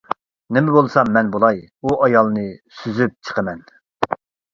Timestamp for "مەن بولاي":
1.17-1.59